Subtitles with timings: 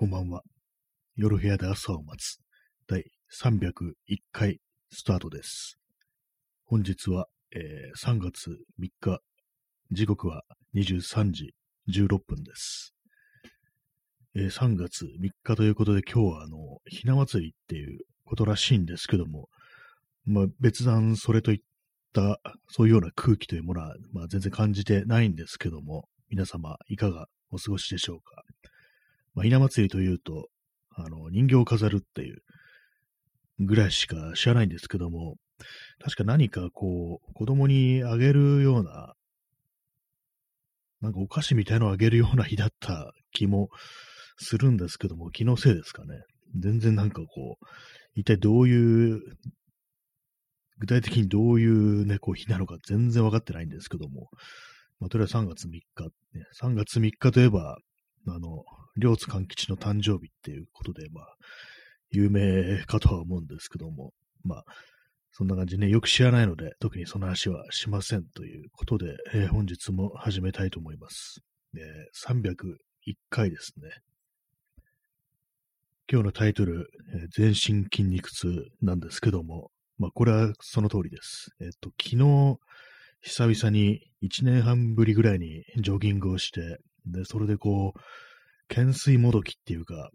[0.00, 0.42] こんばんは。
[1.16, 2.38] 夜部屋で朝を待つ
[2.86, 3.04] 第
[3.42, 3.72] 301
[4.30, 4.60] 回
[4.92, 5.76] スタートです。
[6.66, 8.50] 本日は、えー3月
[8.80, 9.18] 3日、
[9.90, 10.44] 時刻は
[10.76, 11.52] 23時
[11.90, 12.94] 16分です。
[14.36, 19.48] えー3月3日ということで今日はあの、ひな祭りっていうことらしいんですけども、
[20.24, 21.58] まあ別段それといっ
[22.12, 22.38] た、
[22.68, 28.44] そういうような空気というものは、まあ全然感じてないんですけども、皆様いかがお過ごしでしょうか？
[29.38, 30.48] まあ、ひな祭りというと、
[30.96, 32.42] あの、人形を飾るっていう
[33.60, 35.36] ぐらいしか知らないんですけども、
[36.02, 39.14] 確か何かこう、子供にあげるような、
[41.00, 43.68] なんかお菓子みたいのをあげるような日だった気も
[44.38, 46.16] するんですけども、気のせいですかね。
[46.58, 47.64] 全然なんかこう、
[48.16, 49.20] 一体どういう、
[50.78, 54.30] 具体的にどういうね、日なのか全然わかってないんですけども、
[54.98, 55.80] まあ、とりあえず3月3日、
[56.32, 57.78] ね、3月3日といえば、
[58.26, 58.64] あの、
[58.98, 61.36] 両津勘吉の誕生日っていうことで、まあ、
[62.10, 64.12] 有名かとは思うんですけども、
[64.44, 64.64] まあ、
[65.30, 71.40] そんな感じね、よく知らないので、特にその話はしませんということで、えー本日も始めたいと思います。
[71.76, 73.90] えー301回ですね。
[76.10, 78.48] 今日のタイトル、えー全身筋肉痛
[78.82, 81.50] なんですけども、まあ、これはその通りです。
[81.60, 82.58] えっと、昨日、
[83.20, 88.00] 久々に1年半ぶりぐらいにジョギングをして、で、それでこう、
[88.68, 90.10] 懸垂もどきっていうか、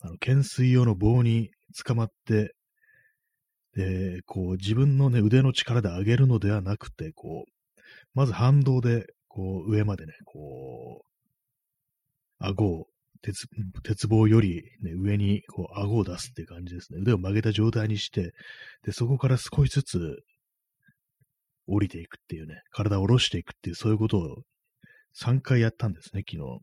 [0.00, 1.50] あの、懸垂用の棒に
[1.84, 2.54] 捕まって、
[3.74, 7.52] で、こう、自分のね、腕の力で上げるのではなくて、こう、
[8.14, 11.12] まず反動で、こう、上までね、こう、
[12.38, 12.86] 顎を、
[13.22, 13.46] 鉄、
[13.84, 16.98] 鉄棒より、ね、上に、こう、顎を出すっていう感じですね。
[17.00, 18.32] 腕を曲げた状態にして、
[18.84, 20.16] で、そこから少しずつ、
[21.68, 24.42] 降りていくっていうね、体を下ろしていくっていう、そういうことを
[25.20, 26.58] 3回やったんですね、昨日。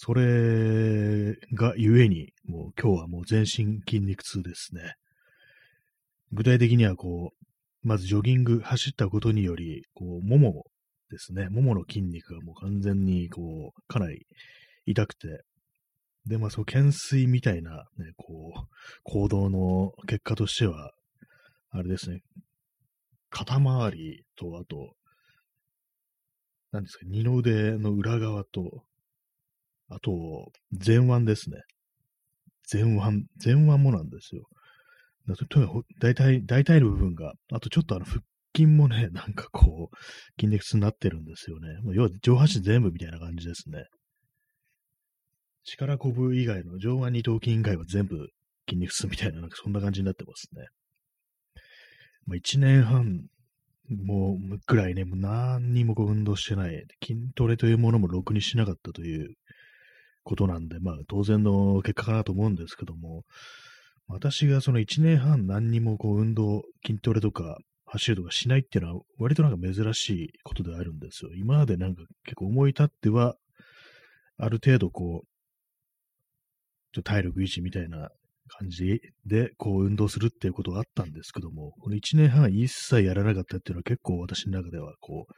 [0.00, 4.94] それがゆえに、もう今日はもう全身筋肉痛ですね。
[6.30, 7.46] 具体的にはこう、
[7.82, 10.66] まずジョギング走ったことにより、こう、もも
[11.10, 14.24] ですね、ももの筋肉がもう完全にこう、かなり
[14.86, 15.42] 痛くて、
[16.26, 18.68] で、まあそう、懸垂みたいなね、こう、
[19.02, 20.92] 行動の結果としては、
[21.70, 22.20] あれですね、
[23.30, 24.94] 肩周りと、あと、
[26.70, 28.84] 何ですか、二の腕の裏側と、
[29.88, 30.50] あと、
[30.84, 31.58] 前腕ですね。
[32.70, 34.44] 前腕、前腕もなんですよ。
[35.26, 38.20] だとにかく大体、大体の部分が、あとちょっとあの腹
[38.54, 39.96] 筋もね、 なんかこう、
[40.40, 41.78] 筋肉痛になってるんですよね。
[41.82, 43.84] もう要は上半身全部みたいな感じですね。
[45.64, 48.28] 力こぶ以外の上腕二頭筋以外は全部
[48.68, 50.66] 筋肉痛みたいな、なんかそんな感じになってますね。
[52.26, 53.28] まあ、1年半
[53.88, 59.34] もうくらいね、もう何にもこう運動してない、筋トレというものもろくにしなかったという
[60.28, 63.22] ことなんで、まあ当然の結果かなと思うんですけども、
[64.08, 67.56] 私がその1年半何にもこう運動、筋トレとか
[67.86, 71.30] 走るとかしないっていうのは割となんか珍しいことであるんですよ。
[71.34, 73.36] 今までなんか結構思い立っては、
[74.36, 75.28] ある程度こう、
[76.92, 78.10] ちょ体力維持みたいな
[78.48, 85.32] 感じで、こう運動するっていうことがあったんですけども、この1年半一切やらなかったっていうのは結構私の中では、こう、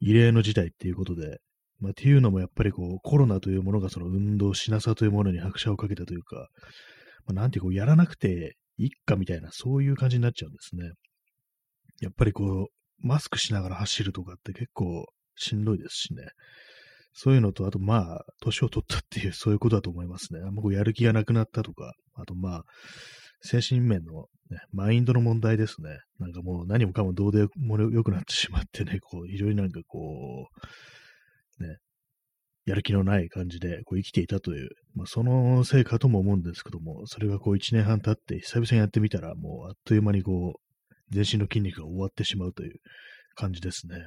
[0.00, 1.38] 異例の事態っていうことで、
[1.84, 6.48] まあ、っていうのもやっぱりこう、コロナというものがその運動しなさというものに拍車をかけたというか、
[7.26, 10.92] まあ、なんていうこう、やらなくていいかみたいな、そういう感じになっちゃうんですね。
[12.00, 15.06] やっぱりこう、マスクしながら走るとかって結構
[15.36, 16.22] しんどいですしね。
[17.12, 20.40] そういうのと、あとまあ、年を取ったっていう、そういうことだと思いますね。
[20.40, 22.62] あんまこうやる気がなくなったとか、あとまあ、
[23.42, 25.98] 精神面の、ね、マインドの問題ですね。
[26.18, 30.60] なんかもう何もかもどうでもよくなってしまってね、こう、非常になんかこう、
[31.62, 31.78] ね、
[32.66, 40.60] やる気のない感じでこう生きていたという、まあ、そのせいかとも思うんですけども、それがこう一年半経って久々にやってみたら、もうあっという間にこう、
[41.10, 42.76] 全身の筋肉が終わってしまうという
[43.34, 44.06] 感じですね。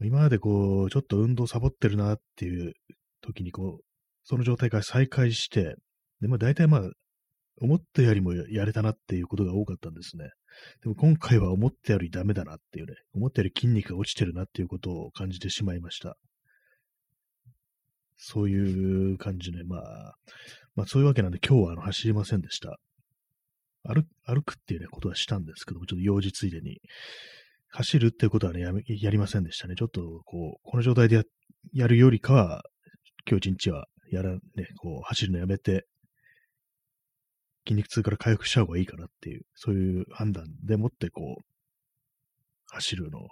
[0.00, 2.72] 今までこう、ちょっと運動サボってるなっていう
[3.20, 3.84] 時にこう、
[4.22, 5.74] その状態から再開して、
[6.20, 6.90] で、まあ大体まあ、
[7.60, 10.30] 思ったよりもやれたなっていうことが多かったんですね。
[10.82, 16.16] でも今回は思ったよりダメだなっていうね、思ったより筋肉が落ちてるなっていうことを感じてしまいました。
[18.16, 20.14] そういう感じで、まあ、
[20.74, 22.78] まあそういうわけなんで今日はあの走りませんでした。
[23.84, 26.80] 歩歩くっていうね、ことはしたんですけども、ちょっと用事ついでに。
[27.70, 29.74] 走るっていうことはね、やめ、やりませんでしたね。
[29.76, 31.22] ちょっと、こう、この状態でや
[31.74, 32.62] やるよりかは、
[33.28, 34.38] 今日一日は、やら、ね、
[34.78, 35.86] こう、走るのやめて、
[37.68, 41.44] 筋肉痛から回復した方がいいかなっていう、そういう判断でもって、こう、
[42.68, 43.28] 走るのを、ね、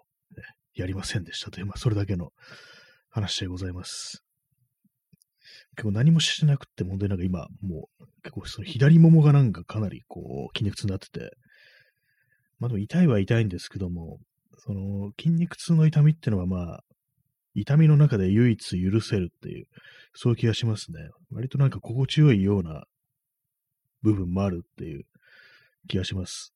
[0.74, 2.30] やりませんでしたという、まあ、それだけの
[3.08, 4.22] 話でございます。
[5.76, 11.30] 結構何もしなくって問題なんか今、もう結構その左ももがなんかかなりこう筋肉痛になってて、
[12.58, 14.18] まあでも痛いは痛いんですけども、
[14.58, 16.80] その筋肉痛の痛みってのはまあ、
[17.54, 19.66] 痛みの中で唯一許せるっていう、
[20.14, 20.98] そういう気がしますね。
[21.30, 22.84] 割となんか心地よいような
[24.06, 25.05] 部分もあるっていう
[25.88, 26.53] 気がします。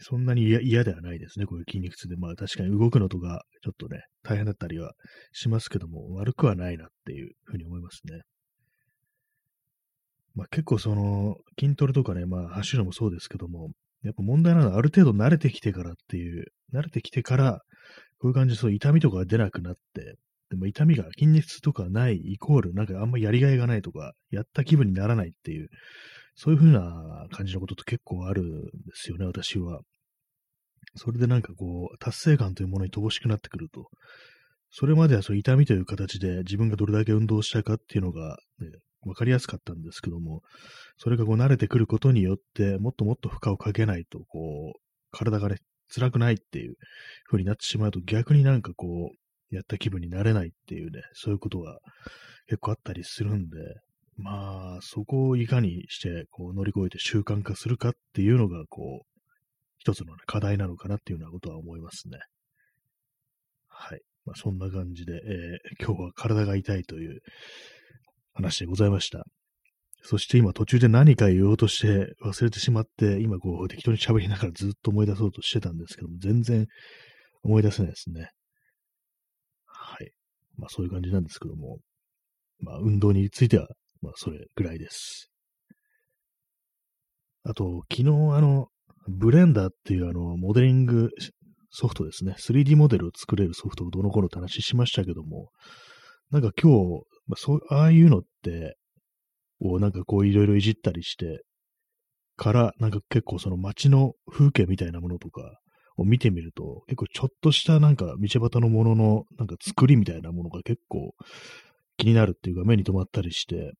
[0.00, 2.16] そんなに嫌ではないですね、こういう筋肉痛で。
[2.16, 4.92] まあ確かに動くのとか、ちょっとね、大変だったりは
[5.32, 8.22] しますけども、悪くはないなっていうふうに思いますね。
[10.34, 13.70] まあ結構その、筋トレとかね、まあ走るのもそうですけども、
[14.02, 17.60] やっぱ問題なのはある程度慣れてきてからっていう、慣れてきてから、
[18.18, 20.16] こういう感じでそう痛みとかが出なくなって、
[20.50, 25.68] でも痛みが筋肉痛とかないイコール、なんかあんまやりがいがないとか、やった気分にならないっていう、
[26.34, 29.80] そういう風な感じのことって結構あるんですよね、私は。
[30.96, 33.88] それでなんかこう、達成感というものに乏しくなってくると、
[34.70, 38.68] それまではそう痛みという形で自分がどれだけ運動したかっていうのが、ね、
[39.04, 40.42] わかりやすかったんですけども、
[40.96, 44.80] それがこう慣れてくることによって、もっともっと負荷をかけないと、こう、
[45.10, 45.56] 体がね、
[45.94, 46.76] 辛くないっていう
[47.26, 51.78] 風になってしまうと、逆になんかこう、やった気分になれないっていうね、そういうことが
[52.46, 53.58] 結構あったりするんで、
[54.16, 59.06] まあ、そこをいかにしてこう乗り越えて習慣化するかっていうのが、こう、
[59.78, 62.18] 一つの、ね、課題なのかなっていうようなことは思いますね。
[63.68, 64.00] はい。
[64.24, 67.20] まあ、そんな感じで、えー、今日は体が痛いという
[68.34, 69.24] 話でございました。
[70.04, 76.66] そして今途中で何か言おうとして忘れてしまって、今こう適当に喋りながらずっと思い出そうとしてたんですけども、全然
[77.42, 78.30] 思い出せないですね。
[79.64, 80.10] はい。
[80.56, 81.78] まあそういう感じなんですけども、
[82.60, 83.68] まあ運動については、
[84.02, 85.30] まあそれぐらいです。
[87.44, 88.68] あと、昨日あの、
[89.08, 91.10] ブレンダーっていうあの、モデリング
[91.70, 92.36] ソフトですね。
[92.38, 95.50] 3D モデルを作れるソフトをどの頃って話しましたけども、
[96.30, 98.76] なんか今日、まあ、そう、ああいうのって、
[99.60, 101.42] をなんかこういろいろいじったりして、
[102.36, 105.42] から、なんか結構その街の風景みたいなものとか
[105.96, 111.12] を見てみると、結構ちょっとしたなんか道端のもののなんか作りみたいなものが結構
[111.96, 113.72] 気になるっていうか目に留まったりして、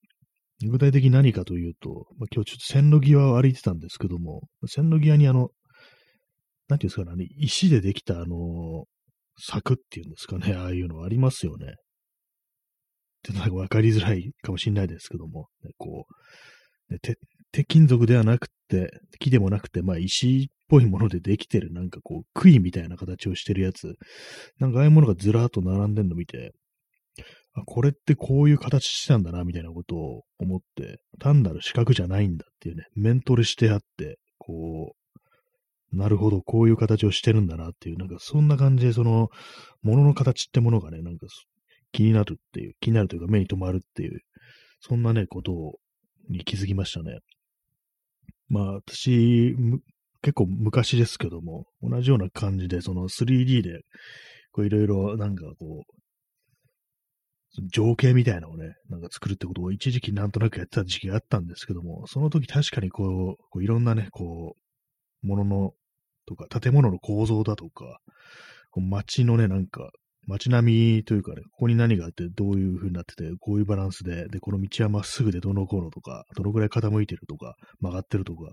[0.69, 5.51] 具体的に何かというと、まあ、今日ちょっと線路際を歩いてたんですけども、線路際にあの、
[6.69, 8.85] なんていうんですかね、石でできたあの、
[9.39, 11.67] 柵っていうんですかね、ああいうのありますよね。
[11.67, 11.71] っ
[13.23, 16.07] てなんかわかりづらいかもしれないですけども、ね、こ
[16.89, 17.19] う、ね、鉄、
[17.53, 23.95] 鉄金属ではなくて、木でもなくて、まあ石っぽいものでできてる、なんかこう、杭みたいな形をしてるやつ、
[24.59, 26.53] なんかああいうものがずらーっと並んでんの見て、
[27.55, 34.95] あ、これってこういう形してたんだな、みたいなことを思って、単なる四角じゃないんだっていうね、メントレしてあって、こ
[35.93, 39.29] う、なるほど、こういう形をしてるんだなっていう、なんかそんな感じで、その、
[39.83, 41.27] ものの形ってものがね、なんか
[41.93, 44.21] 気になるっていう、気になるというか目に留まるっていう、
[44.81, 45.79] そんなね、ことを、
[46.31, 47.19] に気づきましたね。
[48.49, 49.55] まあ、私、
[50.23, 53.81] 結構昔ですけども、同じような感じで、その 3D で、
[54.53, 56.02] こういろいろなんかこう、
[57.61, 64.57] 情景みたいなのをね、なんか作るってことを一時期なんとなくやってた時期があったんですけども、その時確かにこう、こういろんなね、こ
[65.23, 65.73] う、ものの、
[66.27, 67.99] とか、建物の構造だとか、
[68.71, 69.91] こう街のね、なんか、
[70.29, 78.53] 街並みというかね、ここに何があって、どういう風になってて、こういうバランスで、で、この道はまっすぐでどのこうのとか、どのぐらい傾いてるとか、曲がってるとか、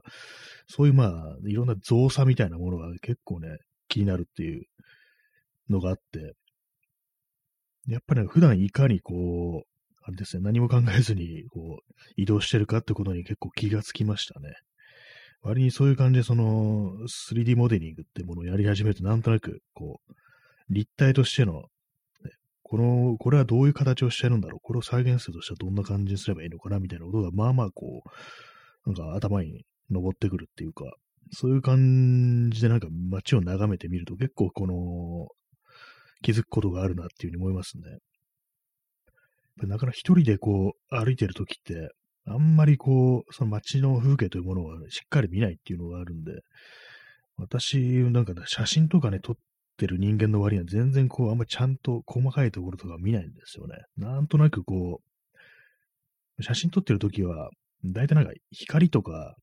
[0.67, 4.65] そういうまあ、いろんな造作みたいなものが結構ね、気になるっていう
[5.69, 6.33] のがあって、
[7.89, 9.67] やっぱり、ね、普段いかにこう、
[10.03, 14.53] あれですね、何も考えずにこう移動してるかってことに結構気がつきましたね。
[15.41, 20.13] 割にそういう感じで、その 3D モデリングってものをやり始めると、なんとなく、こう、
[20.69, 21.61] 立体としての、ね、
[22.63, 28.03] この、これはどういう形をしてるんだろう、これを再現するとしたらどんな感じにすればいいのかな、みたいなことが、まあまあこ
[28.85, 30.93] う、なんか頭に登ってくるっていうか、
[31.31, 35.27] そういう感じでなんか街を眺めてみると結構この
[36.21, 37.83] 気づくことがあるなっていうふうに思いますね。
[39.67, 41.89] なかなか一人でこう歩いてるときって、
[42.25, 46.31] あんまりこう、その街の風景というものをしっかり見ないっていうのがあるんで、
[47.37, 49.35] 私なんかね、写真とかね、撮っ
[49.77, 53.75] てる人間の割には全然こう、あんまりちゃんと細かいところとか見ないんですよね。
[53.97, 55.01] なんとなくこ
[56.37, 57.49] う、写真撮ってるときは、
[57.83, 59.35] 大体なんか光とか、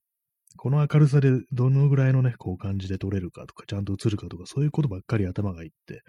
[0.59, 6.02] この明るさでどのぐらいのね、こう感じで撮れるかとか、ちゃんと映るかとか、そういうことばっかり頭がいって、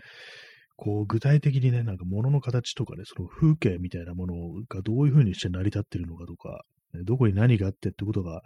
[0.77, 4.36] こう、具体的にね、なんか物の形とかね、その風景みたいなもの
[4.69, 6.62] がどういう風にして成り立ってるのかとか、
[7.03, 8.41] どこに何があってってことが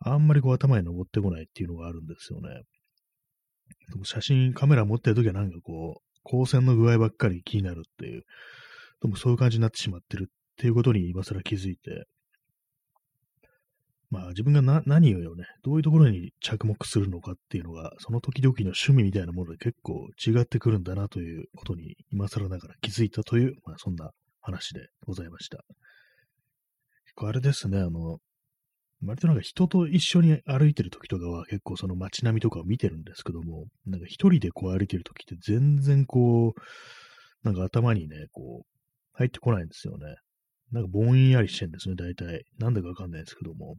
[0.00, 2.48] あんまりこう頭に登ってこないっていうのがあるんですよね。
[3.90, 8.22] でも写真、カメラ持ってるときはなんかこう、光線の具合ばっかり気になるっていう、
[9.02, 12.06] でもそういう感じになってしまってるっていうことに今更気づいて、
[14.14, 25.64] まあ自分がな何をね、どういうところに着目するのかっていうのが、その時々の趣味みたいなもので結構違ってくるんだなということに今更ながら気づいたという、まあそんな話でございました。
[27.06, 28.18] 結構あれですね、あの、
[29.04, 36.60] 割となんか人と一緒に歩いてる時とかは結構その街並みとかを見てるんですけども、なんか一人でこう歩いてる時って全然こう、
[37.42, 38.66] なんか頭にね、こう、
[39.14, 40.14] 入ってこないんですよね。
[40.70, 42.44] なんかぼんやりしてるんですね、大体。
[42.58, 43.76] なんだかわかんないですけども。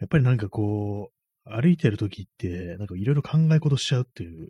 [0.00, 4.48] やっぱりなんかこう、歩いてる時って、なんかいろいろ考え事しちゃうっていう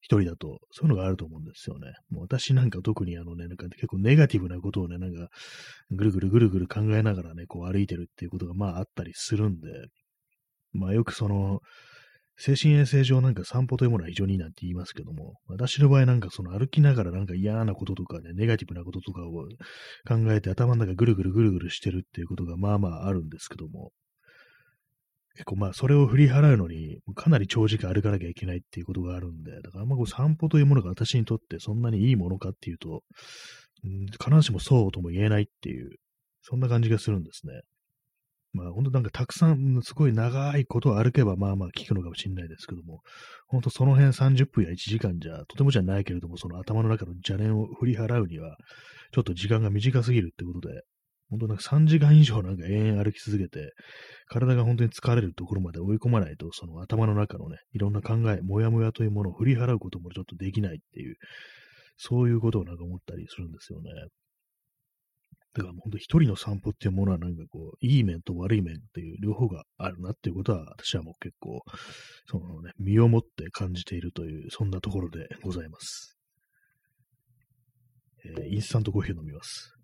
[0.00, 1.92] 一人だと、そういうのがあると思うんですよね。
[2.10, 5.28] もう私なんか特にあのね、なんか結構ネガティブなことをね、なんか、
[5.90, 9.68] ぐるぐるぐるぐる考えながらね、こう歩いてるっていうことがまああったりするんで、
[10.72, 11.60] まあよくその、
[12.36, 19.46] 精神衛生上なんか散歩というものは非常にいいなんて言いますけども、私の場合なんかその歩きながらなんか嫌なこととかね、ネガティブなこととかを
[20.08, 23.92] 考えて頭の中ぐるぐるぐるぐるしてるっていうことがまあまああるんですけども、
[25.34, 33.02] 結構まあそれを振り払うのにかなり長時間歩かなきゃいけないっていうことがあるんで、だからあんまこう散歩というものが私にとってそんなにいいものかっていうと、
[33.84, 35.90] うん、必ずしもそうとも言えないっていう、
[36.42, 37.62] そんな感じがするんですね。
[38.52, 43.00] まあ本当なんかたくさんすごい長いことを歩けばまあまあ効くのかもしれないですけども、
[43.46, 48.56] 本当その辺30分や1時間じゃとてもじゃないけれども、その頭の中の邪念を振り払うには、
[49.12, 50.82] ちょっと時間が短すぎるってことで、
[51.32, 53.72] 本当なんか3時間以上なんか延々歩き続けて、
[54.28, 61.16] 体が本当に疲れるところまで追い込まないと、その頭の中のね、いろんな考え、もやもやというものを振り払うこともちょっとできないっていう、
[61.96, 63.90] そういうことをなんか思ったりするんですよね。
[65.54, 71.62] だから本当一人の散歩っていうものはなんかこう、いい面と悪い面っていう両方があるなっていうことは、私はもう結構、
[72.26, 76.18] そのね、身をもって感じているという、そんなところでございます。
[78.24, 79.81] えー、インスタントコーヒー飲みます。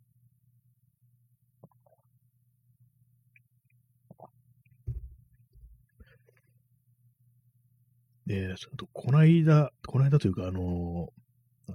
[8.29, 11.09] で、ちょっとこの間、この間というか、あの、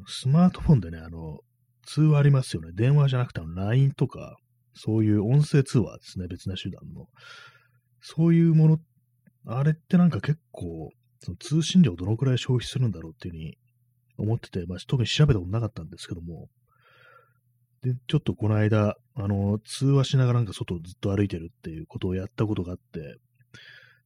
[0.05, 1.39] スマートフォンでね、あの、
[1.83, 2.69] 通話ありますよね。
[2.73, 4.37] 電話じゃなくて、LINE とか、
[4.75, 7.07] そういう音声通話ですね、別な手段の。
[8.01, 8.77] そういうもの、
[9.47, 10.91] あれってなんか結構、
[11.21, 13.57] その通信量どのくらい消費するんだろうっていうふうに
[14.17, 16.49] 思ってて、まあ、特に調べたことなかったんですけども、
[17.81, 23.17] で、ちょっとこの間、あの、通話しながらなんか外ずっと歩いてるっていうことをやったことがあって、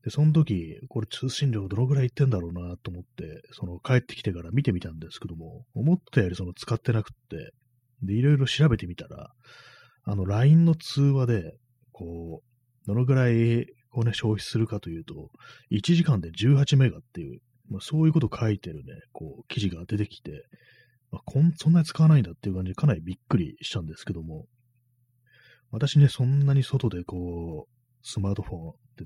[0.08, 7.52] で、その時、これ通信量どのぐらいいってんだろうなと思って、その帰ってきてから見てみたんですけども、思ったよりその使ってなくって、
[8.04, 9.32] で、いろいろ調べてみたら、
[10.06, 11.58] あの、LINE の通話で、
[11.92, 15.30] こう、どのぐらい、こうね、消費するかというと、
[15.74, 20.32] 1時間で18メガっていう、まあ、そういうこと書いてるね、こう、記事が出てきて、
[21.12, 24.46] まあ、こんそんなに使わないんだっていう感じでかなりびっくりしたんですけども、
[25.72, 29.04] 私ね、そんなに外でこう、スマートフォンって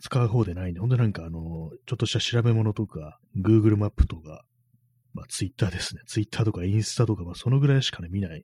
[0.00, 4.44] 使う方でないんで、ほんとなんかあの、ちょっとした調べ物とか、Google マップとか、
[5.14, 6.02] まあ Twitter ですね。
[6.06, 8.42] Twitter とかインスタとか、まあそのぐらいしかね、見ない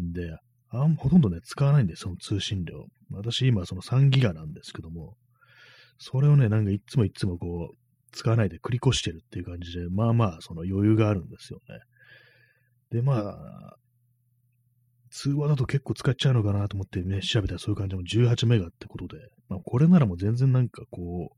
[0.00, 0.36] んで、
[0.70, 2.86] あんほとんどね、使わないんで、その通信量。
[3.10, 5.14] 私今その3ギガなんですけども、
[5.98, 7.76] それをね、なんかいつもいつもこう、
[8.12, 11.80] 使わないで繰り越してるっていう感じで、まあまあ、その余裕があるんですよね。
[12.90, 13.76] で、まあ、
[15.10, 21.32] 通話だと結構使っちゃうのかなと思ってね、調べたらそういう感じも18メガってことで、まあ、これならもう全然なんかこ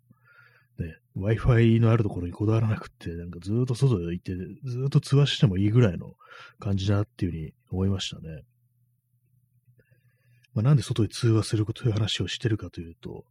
[0.79, 4.33] う、ね、Wi-Fi のあるところにこだわらなくて、なんかずっと外で行って、
[4.65, 6.15] ずっと通話してもいいぐらいの
[6.59, 8.43] 感じだなっていうふうに思いましたね。
[10.55, 13.25] まあ、なんで外で通話するという話をしてるかというと、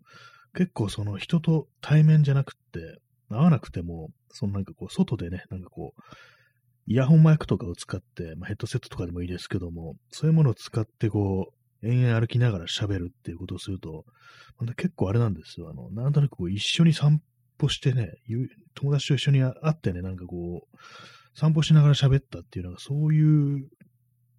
[0.55, 6.01] 結構その人と対面じゃなくって、会わなくても、そのなんかこう、外でね、なんかこう、
[6.89, 11.51] イヤホンマイクとかを使って、まあ、ヘッドセットとかでもいいですけども、そういうものを使ってこ
[11.83, 14.05] う、延々歩きながら喋るっていうことをすると、
[14.75, 15.69] 結構あれなんですよ。
[15.69, 17.21] あの、なんとなくこう一緒に散
[17.59, 18.09] 歩してね、
[18.73, 20.77] 友達と一緒に会ってね、なんかこう、
[21.37, 23.69] 散歩しながら喋ったっていうのが、そういう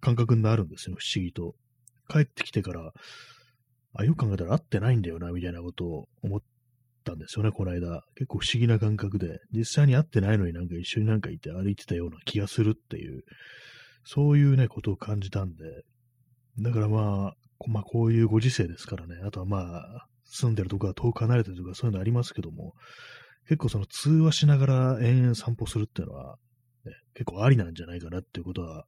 [0.01, 1.55] 感覚になるんですよ、不思議と。
[2.09, 2.91] 帰ってきてから、
[3.93, 6.41] あ、よく考えたら会ってないんだよな、みたいなことを思っ
[7.03, 8.03] たんですよね、この間。
[8.15, 13.23] 結構不思議な感覚で、実際に会ってないのになんか一緒になんかいて歩いてたような気がするっていう、
[14.03, 15.83] そういうね、ことを感じたんで、
[16.59, 17.35] だからまあ、
[17.67, 22.73] まあこういうご時世ですからね、あとはまあ、住んでるとこが遠く離れてるとかそういうのありますけども、
[23.47, 26.37] 結構その通話しながら延々散歩するっていうのは、
[26.85, 28.85] ね、結構ありなんじゃないかなっていうことは、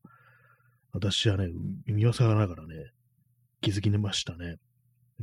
[0.93, 1.47] 私はね、
[1.85, 2.91] 見業ながらね、
[3.61, 4.55] 気づきましたね。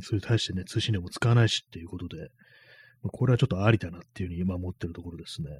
[0.02, 2.28] それに対してね、通信料も使わないしっていうことで、
[3.02, 5.58] これはちょっとありだなっていうふうに今思ってるところですね。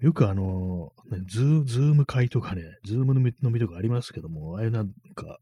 [0.00, 5.38] よくあの、ね、ズ Zoom 会とかね、 Zoom 飲みとかありますけども、ああいうなんか、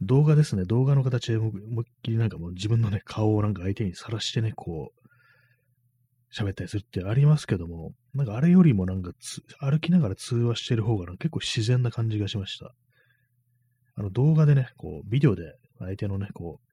[0.00, 5.00] 動画ですね、動画の形で思いっきりなんかもう自分のね、顔をなんか相手にさらしてね、こう、
[6.34, 9.12] 喋ったりするってありますけども、なんかあれよりもなんか
[9.60, 12.72] 歩きながら通話してる方が結構自然な感じがしました。
[13.96, 16.69] あの動画でね、こう、ビデオで相手のね、こう、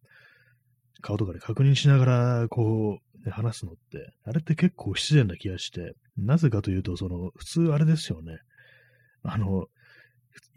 [1.02, 8.38] 顔とかで確認しながら、こう、ね、話すのって、あれって結構不自然な気がして、なぜかというと、その、普通あれですよね。
[9.24, 9.66] あの、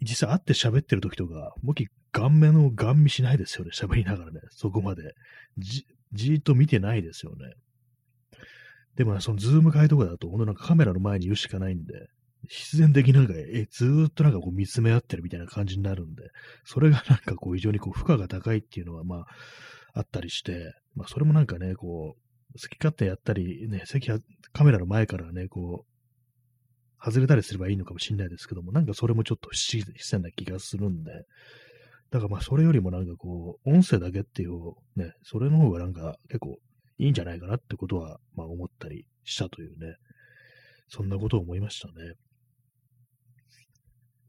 [0.01, 5.13] 実際会って喋ってる時とか、もき顔面をガン見しないですよね、喋りながらね、そこまで。
[5.57, 7.53] じ、じーっと見てないですよね。
[8.95, 12.07] でも、そのズーム会とかだと、ほんとなんかカメラの前にいるしかないんで、
[12.47, 16.23] 必然的になんか、え、ずーっとなんかこう見つめ合ってるみたいな感じになるんで、
[16.65, 19.25] それがなんかこう非常にこう負荷が高いっていうのはまあ、
[19.93, 22.21] あったりして、まあそれもなんかね、こう、
[22.53, 24.19] 好き勝手やったり、ね、席は、
[24.53, 31.11] カメラの前からね、こう、外れたりすればいいのかもしれないですけども、なんかそれもちょっと不自然な気がするんで、
[32.11, 36.57] だからまあそれよりもなんかこう、音声だけっていう、ね、それの方がなんか結構
[36.99, 39.95] いいんじゃないかなってことは、まあ思ったりしたというね、
[40.89, 41.93] そんなことを思いましたね。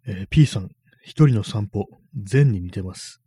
[0.06, 0.70] えー、P さん、
[1.02, 3.21] 一人の散歩、禅に似てます。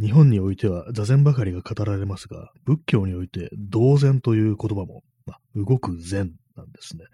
[0.00, 7.04] 日本においては座禅ばかりが語られますが、仏教において同禅という言葉も、ま、動く禅なんですね。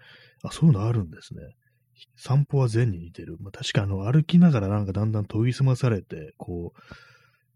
[0.43, 1.41] あ、そういうのあるんですね。
[2.17, 3.37] 散歩は禅に似てる。
[3.39, 6.79] まあ、確かあの、歩きながらなんかだんだん研ぎ澄まされて、こう、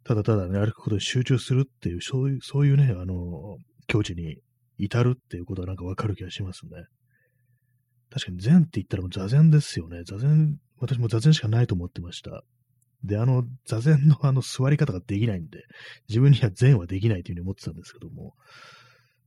[0.03, 3.57] ただただね、歩くことに集中するっていう、そういう、そういうね、あの、
[3.87, 4.37] 境地に
[4.77, 6.71] 至るっていうことはなんかわかる気がしますね。
[8.09, 10.03] 確かに禅って言ったらもう座禅ですよね。
[10.05, 12.43] 座禅、私も座禅しかないと思ってました。
[13.03, 15.63] で、あの、座禅のあの座り方ができないんで、
[16.09, 18.33] 自分には禅はできないというふうに思ってたんですけども、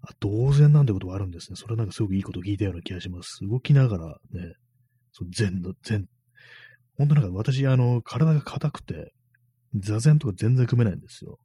[0.02, 1.57] あ、同然なんてことがあるんですね。
[1.57, 3.38] それはなんかすごくいいこと聞いたような気がします。
[3.43, 4.55] 動きながらね、
[5.12, 6.07] その禅の、禅。
[6.97, 9.12] 本当なんか私、あの、体が硬くて、
[9.75, 11.38] 座禅とか全然組めないんですよ。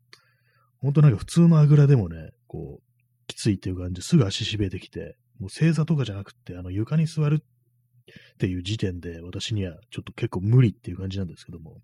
[0.80, 11.78] 本当なんか普通のあぐらでもね、こう、きついっていう感じですぐ足しびれてきて、もう正座とかじゃなくて、あの床に座るっていう時点で私にはちょっと結構無理っていう感じなんですけども、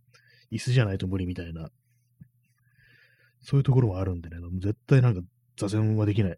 [0.53, 1.69] 椅子じゃないと無理みたいな、
[3.41, 5.21] そういうところもあるんでね、絶対なんか
[5.57, 6.37] 座禅はできない。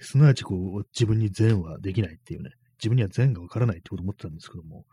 [0.00, 4.84] すなわちこう、自分に善はできないっていうね、自分には善がわからないってことを思ってたんですけども、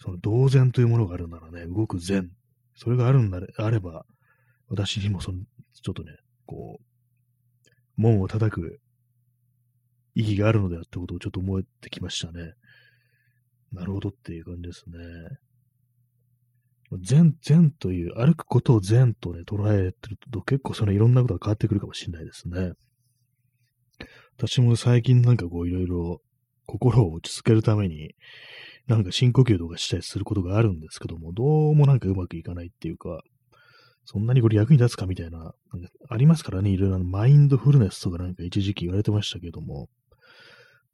[0.00, 2.30] その同善というものがあるならね、動く善、
[2.74, 4.06] それがあるんなれ、あれば、
[4.68, 5.40] 私にもその、
[5.82, 8.80] ちょっとね、こう、門を叩く
[10.14, 12.54] 意義があるのであってことをちょっと思ってきましたね。
[13.72, 14.98] なるほどっていう感じですね。
[16.96, 22.72] 善、善という、歩くことを善とね、捉えてると結構そのいろんなことが変わってくるかもしれないですね。
[24.38, 26.20] 私も最近なんかこういろいろ
[26.66, 28.14] 心を落ち着けるために、
[28.86, 33.20] なんか深呼吸とかしたりすることがあるんですけども、どうもなんかうまくいかないっていうか、
[34.04, 35.54] そんなにこれ役に立つかみたいな、なんか
[36.08, 39.88] ありますからね、いろいろマインドフルネスとかなんか一時期言われてましたけども、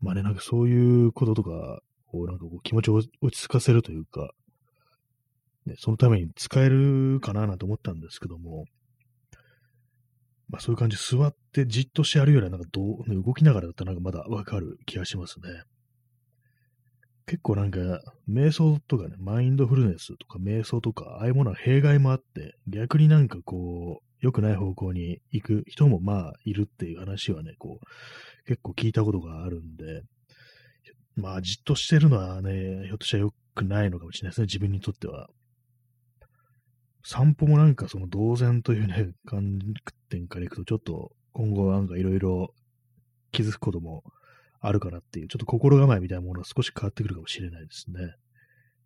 [0.01, 4.33] まあね、なんかそういうこととか、こうなんかこう気持ちを落ち着かせるというか、
[5.67, 8.65] ね、そのために使えるかななんて思ったんですけども、
[10.49, 15.63] まあそういう感じ、座ってじっとしてやるよりは、なんかどう、ね、動きながらだったらなんかまだわかる気がしますね。
[17.27, 17.79] 結構なんか、
[18.29, 30.03] 瞑想とかね、マインドフルネスとか瞑想とか、ああいうものは弊害もあって、逆になんかこう、良くない方向に行く人もまあいるっていう話はね、こう、結構聞いたことがあるんで、
[31.17, 35.29] まあじっとしてるのはね、ひょっとしたら良くないのかもしれないですね、自分にとっては。
[37.05, 39.59] 散歩もなんかその同然というね、 観
[40.09, 42.55] 点からいくと、ちょっと今後なんかいろいろ
[43.31, 44.03] 気づくことも
[44.61, 48.15] あるかなっていう、ちょっと心構えみたいなものが少し変わってくるかもしれないですね。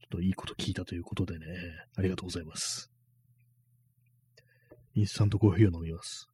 [0.01, 1.47] ちょっといいこと聞いたということでね、
[1.95, 2.91] ありがとうございます。
[4.95, 6.29] インスタントコーヒーを飲みます。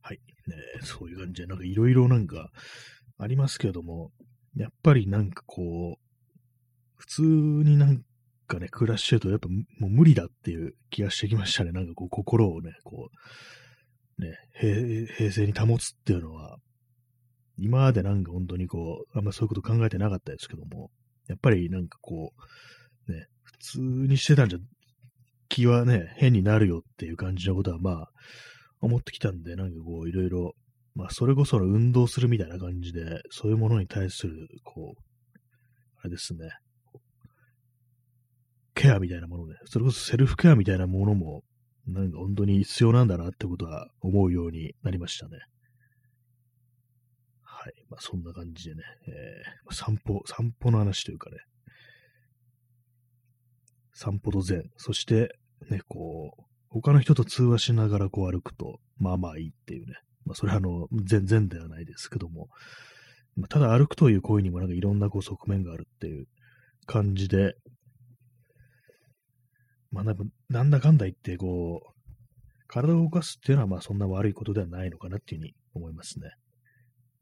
[0.00, 0.20] はい。
[0.48, 2.50] ね、そういう感じで、なんかいろいろなんか、
[3.22, 4.10] ありますけども、
[4.56, 6.02] やっぱりなんかこう、
[6.96, 8.02] 普通になん
[8.46, 11.72] かね、暮らしてると、やっぱもう無理だっていう気がしてきましたね。
[11.72, 13.10] なんかこう、心をね、こ
[14.18, 16.58] う、ね、平平静に保つっていうのは、
[17.56, 20.90] 今までなんか本当にこう、あんまそういうこと考えてなかったですけども、
[21.28, 22.32] やっぱりなんかこ
[23.08, 24.58] う、ね、普通にしてたんじゃ
[25.48, 28.08] 気はね、変になるよっていう感じのことはまあ、
[28.80, 30.54] 思ってきたんで、なんかこう、いろいろ
[30.94, 35.02] まあ、それこそ運動するみたいな感じで、そういうものに対する、こう、
[36.00, 36.50] あれですね、
[38.74, 41.42] ケアみたいなもので、それこそセルフケアみたいなものも、
[41.86, 45.38] なんか本当に必要なんだなってことは思うようになりましたね。
[47.42, 47.72] はい。
[47.88, 51.36] まあ、そんな感じでね、えー、散歩、散歩の話というかね、
[53.94, 55.28] 散歩と善、そして、
[55.70, 59.94] ね、こう、他の人と通話しながらこう歩くと、まあまあいいっていうね。
[60.24, 62.48] まあ、それはあの、全然ではないですけども、
[63.36, 66.26] まあ、ただ歩くという行為にもなんかいろんなこう側面があるっていう
[66.86, 67.54] 感じで、
[69.90, 70.04] まあ、
[70.48, 71.92] なんだかんだ言って、こう、
[72.66, 76.30] 体を動かすっていうのは、まあ、そんな悪いことではないのかなっていうふうに思いますね。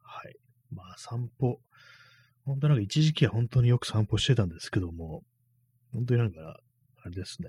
[0.03, 0.37] はい。
[0.73, 1.61] まあ、散歩。
[2.45, 5.23] 本当なんか一時期は本当によく散歩してたんですけども、
[5.93, 6.61] 本当になんか、
[7.03, 7.49] あれですね。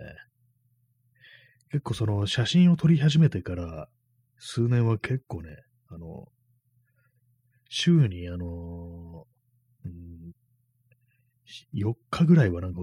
[1.71, 3.87] 結構その写真を撮り始めてから
[4.43, 5.49] 数年は結構ね、
[5.89, 6.25] あの、
[7.69, 9.25] 週にあの、
[9.85, 10.31] うん、
[11.75, 12.81] 4日ぐらいはなんか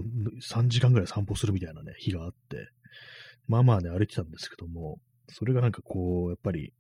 [0.57, 2.69] 3時間ぐらい散歩するみたいなね、日があって、
[3.49, 4.99] まあまあね、歩いてたんですけども、
[5.31, 6.73] それがなんかこう、やっぱり、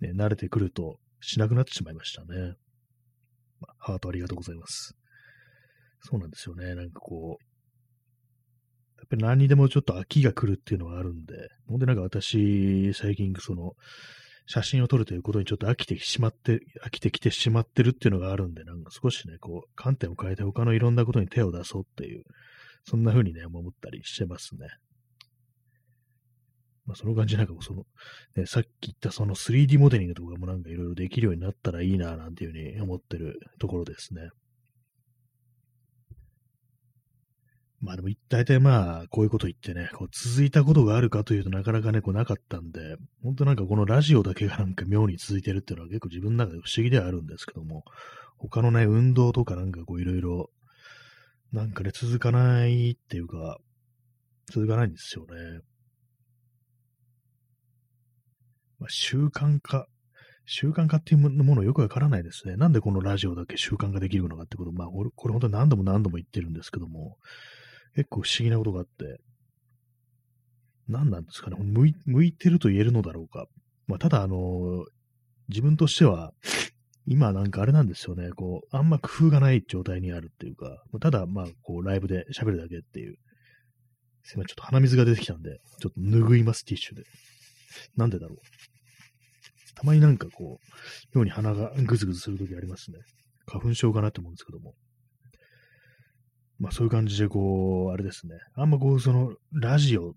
[0.00, 2.54] ね、慣れてくるとしなくなってしまいましたね。
[3.60, 4.96] まあ、ハートありがとうございます。
[6.00, 6.74] そうなんですよね。
[6.74, 7.49] なんかこう、
[9.00, 13.72] やっぱり何にでもちょっと飽きが来るっていうのがあるんで、ほんでなんか私、最近その、
[14.46, 22.24] 写真を撮るということにちょっと飽きてしまって、飽きてきてしまってるっていうのがあるんで、なんか少しね、こう、観点を変えて他のいろんなことに手を出そうっていう、
[22.84, 24.66] そんな風にね、思ったりしてますね。
[26.90, 27.84] まあ、その感じなんかもその、
[28.34, 34.30] ね、さっき言ったその 3D モデリングとかもなんかいろいろできるようになったらいいな、なんていうふうに思ってるところですね。
[37.80, 47.84] まあでも大体まあ、こういうこと言ってね、こう続いたことがあるかというとなかなかね、こうなかったんで、本当なんかこのラジオだけがなんか妙に続いてるっていうのは結構自分の中で不思議ではあるんですけども、
[48.36, 50.50] 他のね、運動とかなんかこういろいろ、
[51.52, 53.56] なんかね、続かないっていうか、
[54.52, 55.60] 続かないんですよね。
[58.78, 59.86] まあ、習慣化、
[60.44, 62.56] 習慣化っていうものよくわからないですね。
[62.56, 67.16] なんでこのラジオだけ習慣化できるのかってこと、まあ、これ本当に何度も何度も言ってるんですけども、
[67.94, 69.20] 結構不思議なことがあって、
[70.88, 73.46] 何なんですかね、向い向いてると言えるのだろうか。
[73.86, 74.84] まあ、ただ、あの、
[75.48, 76.32] 自分としては、
[77.06, 83.16] 今なんかあれなんですよね、こう、あんま工夫がない状態にあるっていうか、ただ、まあ、こう、ライブで喋るだけっていう。
[84.22, 87.02] すいません、ちょっと鼻水が出てきたんで、ちょっと拭います、ティッシュで。
[87.96, 88.38] なんでだろう。
[89.74, 92.98] たまになんかこう、妙に鼻がぐずぐずするときありますね。
[93.46, 94.74] 花粉症かなって思うんですけども。
[96.60, 98.34] まあそういう感じでこう、あれですね。
[98.54, 100.14] あんまこう、その、ラジオ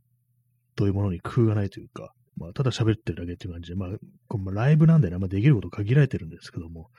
[0.75, 3.89] というものに工夫がないというか、まあただ喋ってるだけっていう感じで、まあ、
[4.27, 6.89] こうライブなんでね、あんまできること限られてるんですけども、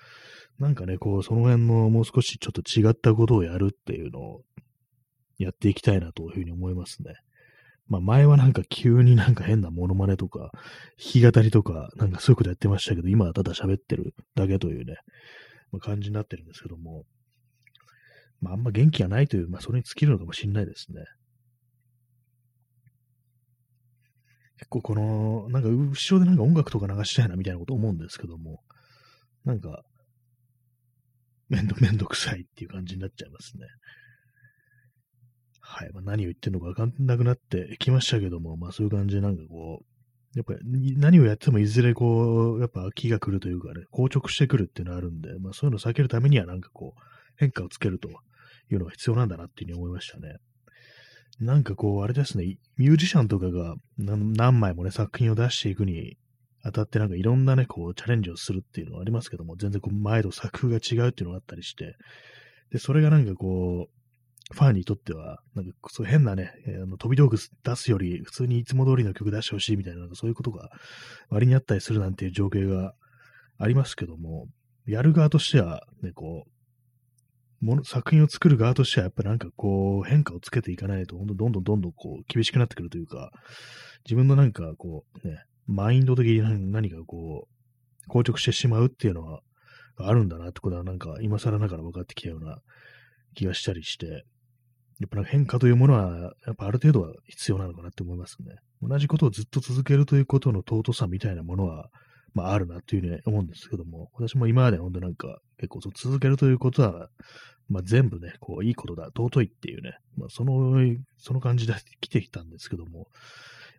[0.59, 4.40] なんかね、こう、その辺のもう少しちょっと違ったことをやるっていうのを
[5.38, 7.14] やっていきたいなというふうに思いますね。
[7.87, 10.50] まあ前はなんか急になんか変なモノマネとか、
[10.96, 14.96] 弾き語りとか、なんかそういうことやってましたけど、今はただ喋ってるだけというね、
[15.70, 17.04] まあ、感じになってるんですけども、
[18.44, 21.04] まああんま元気がないという、まあそれに尽きるのかもしれないですね。
[24.59, 28.61] 結構この、なんか後ろでなんか音楽とか流したいなみたいなこと思うんですけども、
[29.44, 29.83] なんか、
[31.48, 33.66] めんど、めんどくさいっていう感じになっちゃいますね。
[35.61, 35.90] はい。
[35.92, 47.00] まあ、何を言ってるのかわかんなくなってきましたけども、まあそういう感じでなんかこう、やっぱり何をやってもいずれこう、やっぱ気が来るというかね、硬直してくるっていうのがあるんで、まあそういうのを避けるためにはなんかこう、
[47.37, 48.09] 変化をつけると
[48.70, 50.37] いうのが必要なんだなっていうふうに思いましたね。
[51.40, 56.16] なんかこう、あれですね、ミュージシャンとかが何枚もね、作品を出していくに
[56.62, 61.96] あたってなんかいろんなね、こう、チャレンジをするっていうのはありますけども、全然こう、前と作風が違うっていうのがあったりして、
[62.70, 70.70] で、それがなんかこう、ファンにとっては、なんかそう変なね、あの飛び道具出すより、普通にいつも通りの曲出してほしいみたいな、なんかそういうことが
[71.29, 72.94] 割にあったりするなんていう情景が
[73.59, 74.46] ありますけども、
[74.87, 76.50] やる側としては、ね、こう、
[77.64, 83.31] もの作品を作る側としては、やっぱなんかこう、変化をつけていかないと、どんどんどんどんどんこう、厳しくなってくるというか、
[84.05, 89.40] 自分のなんかこう、ね、マインド的に何かこう、硬直してしまうっていうのは、
[89.96, 92.59] あるんだなってことは、なんか今更ながら分かってきたような
[93.35, 94.07] 気がしたりして、
[95.00, 98.57] やっぱ変化というものは、やっぱある程度は必要なのかなって思いますね。
[98.83, 101.88] 同じことをずっと続けるということの尊さみたいなものは、
[102.35, 107.09] まああるなっていうふうに思うんですけども、私も今まで本当なんか結構そう続けるということは、
[107.68, 110.77] まあ全部ね、こういいことだ、尊いっていうね、まあその、
[111.18, 113.07] その感じで来てきたんですけども、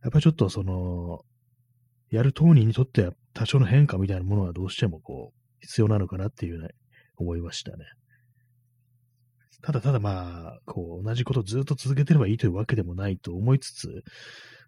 [0.01, 1.21] やっぱりちょっとその、
[2.09, 6.69] やる当人にとっては多少の変化みたいなものはどうしてもこう、必要なのかなっていうね、
[7.17, 7.85] 思いましたね。
[9.61, 14.03] ただただまあ、こう、同じことをずっと続けてればいいというわけでもないと思いつつ、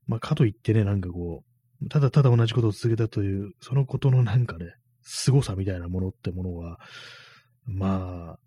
[0.08, 1.57] まあ、かといってね、なんかこう、
[1.90, 6.80] ただただ同じことを続けたという、そのことのなんかね、凄さみたいなものってものは、
[7.66, 8.38] ま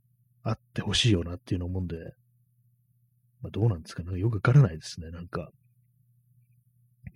[0.42, 1.96] あ、あってほしいよなっていうのを思うんで、
[3.42, 4.18] まあ、どうなんですかね。
[4.18, 5.50] よくわからないですね、なんか。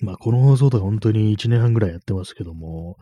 [0.01, 2.97] まあ、この放送とか本当に1年半ぐらいやってますけども、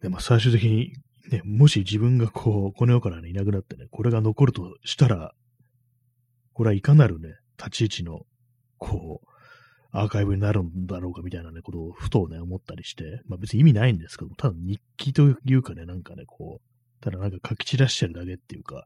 [0.00, 0.92] でまあ、最終的に、
[1.30, 5.32] ね、もし自分がこう、この世からね、いなくなってね、これが残るとしたら、
[6.52, 8.20] これはいかなるね、立ち位置の、
[8.78, 9.29] こう、
[9.92, 18.84] アーカイブになるんだろうかみたいなね、ことをふとね、思ったりして、まあ別に意味ないんですけども、ただ日記というかね、なんかね、こう、ただなんか書き散らしてるだけっていうか、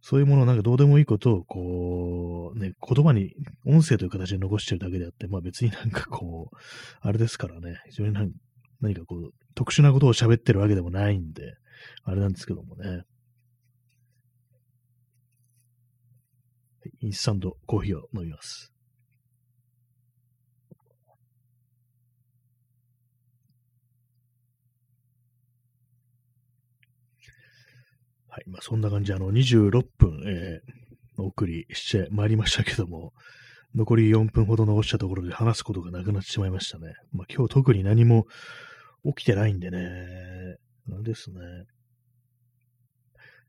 [0.00, 3.34] そういうものをなんかどうでもいいことを、こう、ね、言葉に、
[3.66, 6.56] 音声という形で残してるだけであって、まあ別になんかこう、
[7.00, 8.12] あれですからね、非常に
[8.80, 11.54] 何かこう、特殊なことを喋ってるわけでもないんで、
[12.04, 13.02] あれなんですけどもね。
[17.00, 18.72] インスタントコーヒーを飲みます。
[28.38, 28.44] はい。
[28.46, 33.12] まあ、そんな感じで、あの、26分、えー、お送りしてまいりましたけども、
[33.74, 36.94] 残り4分ほど残したところで話すことがなくなってしまいましたね。
[37.12, 38.26] まあ、今日特に何も
[39.04, 41.40] 起きてないんでね、なんですね。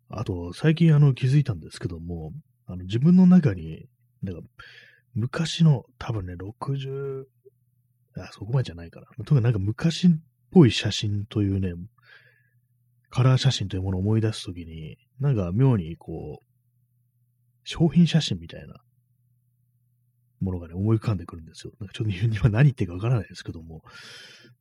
[0.10, 2.32] あと、最近あの気づいたんですけども、
[2.66, 3.86] あの自分の中に、
[4.24, 4.42] なんか、
[5.14, 7.26] 昔の多分ね、60、
[8.18, 9.06] あ、そこまでじゃないかな。
[9.06, 10.10] とにかくなんか昔っ
[10.52, 11.74] ぽい写真というね、
[13.10, 16.46] カラー写真というものを思い出すときに、なんか妙にこう、
[17.64, 18.76] 商品写真みたいな
[20.40, 21.74] ものがね、思い浮かんでくるんですよ。
[21.80, 23.82] なんかちょっと今何言ってるかわからないですけども、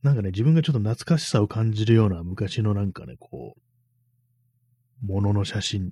[0.03, 3.55] なんかね、自分がちょっと懐かしさを感じるような昔のなんかね、こ
[5.03, 5.91] う、ものの写真っ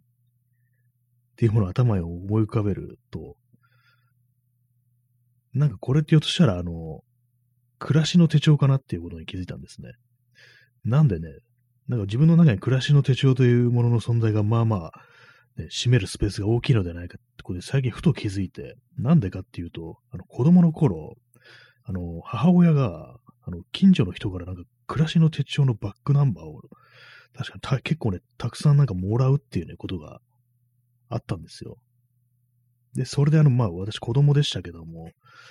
[1.37, 3.37] ていうものを頭に思い浮かべると、
[5.53, 7.01] なんかこれって言うとしたら、あの、
[7.79, 9.93] 暮らしの手帳かなっていうことに気づいたんですね。
[10.85, 11.29] なんでね、
[11.89, 14.93] なんか自分の中に暮らしの手帳というものの存在がまあまあ、
[15.57, 21.15] ね、占めるスペースが大きいのではないかってことで最近ふと気づいて、なんでかっていうと、あの子供の頃、
[21.85, 26.61] あの、母親が、あの、近所の人からなんか暮らしの手帳のバックナンバーを、
[27.37, 30.21] 確かに結構ね、たくさんなんかもらうっていうね、ことが
[31.09, 31.77] あったんですよ。
[32.97, 35.11] で、それであの、まあ私子供でしたけども、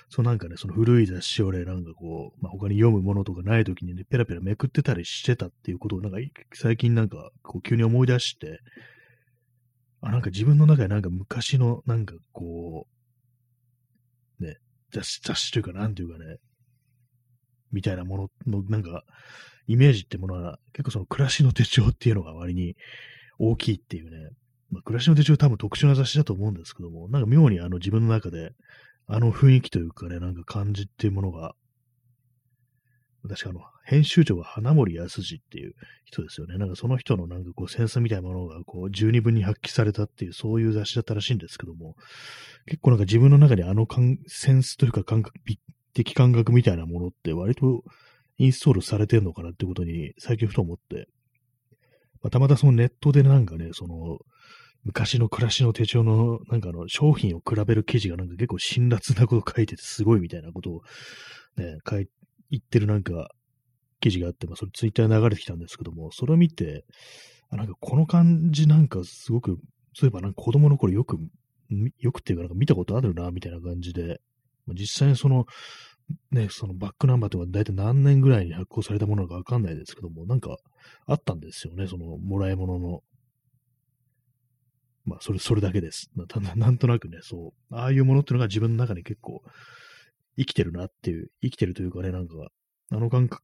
[0.10, 6.18] そうなんかね、その古い雑誌をね、なんかこう、まあ、他に読むものとかない時にね、ペラペラめくってたりしてたっていうことを、なんか
[6.54, 8.60] 最近なんかこう急に思い出して、
[10.02, 12.88] あ、なんか自分の中でなんか昔のなんかこ
[14.40, 14.58] う、ね、
[14.92, 16.38] 雑誌、雑誌というかなんていうかね、
[17.72, 19.04] みたいなもののなんか、
[19.68, 22.76] イメージってものは結構その暮らしの手帳っていうのが割に
[23.40, 24.30] 大きいっていうね、
[24.72, 28.52] まあ、暮らしの手帳多分特殊な雑誌だと思うんですけども、なんか妙にあの自分の中で、
[29.08, 31.54] あの雰囲気というかね、なんか感じっていうものが、
[33.28, 35.74] 確かあの、編集長が花森康二っていう
[36.06, 36.58] 人ですよね。
[36.58, 41.96] なんかその人のなんかこうセンスみたいなものがこう十二分に発揮されたっていうそういう雑誌だったらしいんですけども、
[42.66, 43.88] 結構なんか自分の中にあの
[44.28, 45.60] センスというか感覚、美
[45.94, 47.84] 的感覚みたいなものって割と
[48.38, 51.08] インストールされてるのかなってことに最近ふと思って、
[52.22, 54.18] まあ、たまたそのネットでなんかね、その
[54.86, 60.82] 昔の暮らしの手帳の、なんかあの、商品を比べる記事がなんか結構辛辣なこと書いててすごいみたいなことを
[61.58, 62.08] ね、書い、
[62.52, 63.30] 言ってるなんか
[64.00, 66.86] 記事があって、まあそれツイッター流れてきたんですけども、それを見て、
[67.50, 69.58] あなんかこの感じなんかすごく、
[69.94, 71.18] そういえばなんか子供の頃よく、
[72.00, 74.22] よくっていうかなんか見たことあるな、みたいな感じで、
[74.68, 75.46] 実際にその、
[76.30, 80.58] ね、そのバックナンバーとか大体何年ぐらいに発行されたものかわかんないですけども、なんか
[81.08, 83.02] あったんですよね、そのもらい物の。
[85.06, 86.10] まあ、それ、それだけです。
[86.16, 89.42] ななんとなくね、そう、ああいうものっていうのが自分の中に結構
[90.38, 92.34] 生きてるなっていう、生きてるというかね、なんか、
[92.92, 93.44] あの感覚、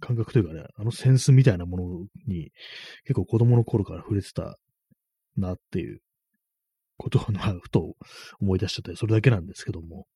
[0.00, 1.84] 感覚というかね、あのセンスみたいなもの
[2.26, 2.52] に
[3.04, 4.56] 結構子供の頃から触れてた
[5.36, 6.00] なっていう
[6.96, 7.94] ことを、まあ、ふと
[8.40, 10.06] 思い出しちゃったり、それだけなんですけども。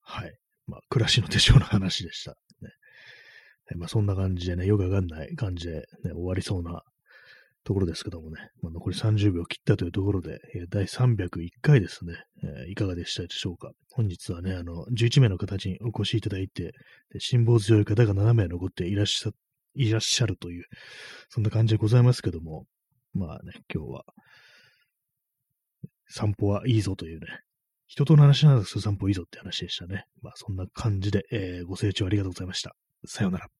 [0.00, 0.36] はい。
[0.66, 2.32] まあ、暮らしの手帳の話でした。
[2.62, 2.70] ね。
[3.76, 6.82] まあ、そんな感じでね、よくわかんない感じで、ね、終わりそうな
[7.64, 11.28] ところですけどもね、まあ、残り30秒切ったというところで、えー、第301
[11.60, 13.72] 回ですね、えー、いかがでしたでしょうか。
[13.92, 16.72] 本日はね、あの、11名の方にお越しいただいて、
[17.18, 19.30] 辛抱強い方が7名残っていらっしゃ、
[19.74, 20.64] いらっしゃるという、
[21.28, 22.64] そんな感じでございますけども、
[23.12, 24.04] まあね、今日は、
[26.08, 27.26] 散歩はいいぞというね、
[27.86, 30.06] 人との話なんです散歩いいぞって話でしたね。
[30.22, 32.74] まあそんな感じで、えー、ご清聴ありがとうございました。
[33.04, 33.59] さようなら。